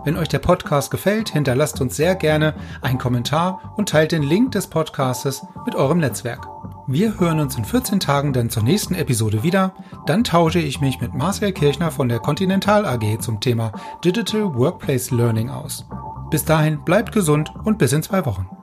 [0.04, 4.52] Wenn euch der Podcast gefällt, hinterlasst uns sehr gerne einen Kommentar und teilt den Link
[4.52, 6.46] des Podcastes mit eurem Netzwerk.
[6.86, 9.72] Wir hören uns in 14 Tagen dann zur nächsten Episode wieder.
[10.04, 13.72] Dann tausche ich mich mit Marcel Kirchner von der Continental AG zum Thema
[14.04, 15.86] Digital Workplace Learning aus.
[16.30, 18.53] Bis dahin bleibt gesund und bis in zwei Wochen.